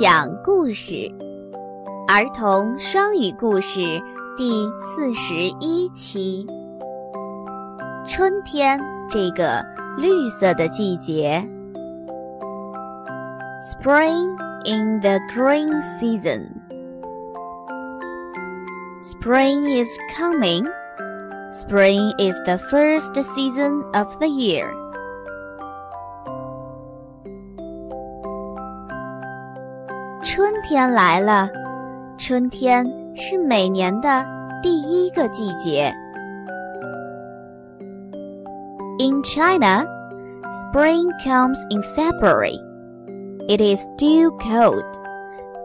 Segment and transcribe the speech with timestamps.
[0.00, 0.94] 讲故事，
[2.08, 3.80] 儿童双语故事
[4.36, 6.46] 第四十一期。
[8.06, 9.62] 春天这个
[9.96, 11.46] 绿色的季节，
[13.70, 15.70] Spring in the green
[16.00, 16.48] season.
[19.00, 20.66] Spring is coming.
[21.52, 24.72] Spring is the first season of the year.
[30.26, 31.48] 春天来了，
[32.16, 34.24] 春天是每年的
[34.62, 35.92] 第一个季节。
[38.98, 39.84] In China,
[40.52, 42.56] spring comes in February.
[43.48, 44.84] It is still cold,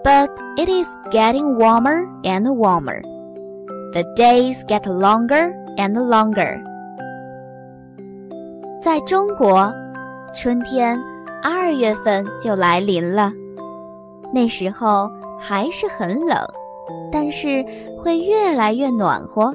[0.04, 3.02] but it is getting warmer and warmer.
[3.94, 6.60] The days get longer and longer.
[8.82, 9.72] 在中国，
[10.34, 11.00] 春天
[11.44, 13.32] 二月份就来临了。
[14.34, 15.10] 那时候
[15.40, 16.38] 还是很冷，
[17.12, 17.66] 但是
[18.02, 19.54] 会越来越暖和，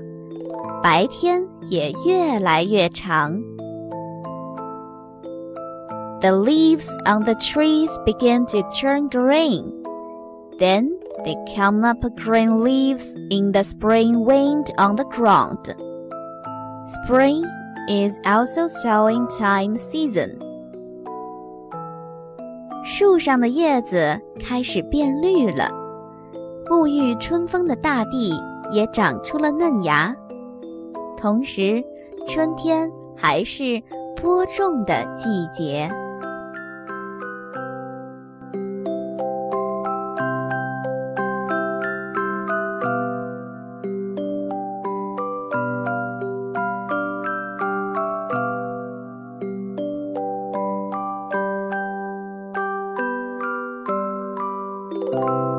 [0.83, 3.33] 白天也越来越长。
[6.21, 9.73] The leaves on the trees begin to turn green.
[10.59, 10.91] Then
[11.25, 15.75] they come up green leaves in the spring wind on the ground.
[16.87, 17.45] Spring
[17.89, 20.39] is also sowing time season.
[22.90, 25.70] 树上的叶子开始变绿了，
[26.70, 28.34] 沐浴春风的大地
[28.72, 30.16] 也长出了嫩芽。
[31.18, 31.84] 同时，
[32.26, 33.84] 春天还是
[34.16, 35.92] 播种的季节。
[55.12, 55.57] Música